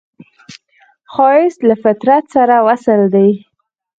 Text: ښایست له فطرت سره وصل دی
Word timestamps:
ښایست 1.13 1.59
له 1.69 1.75
فطرت 1.83 2.23
سره 2.35 2.55
وصل 2.67 3.01
دی 3.13 3.29